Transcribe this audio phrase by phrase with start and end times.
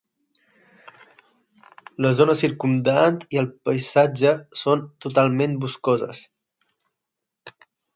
[2.07, 4.35] La zona circumdant i el paisatge
[4.65, 6.29] són totalment boscoses.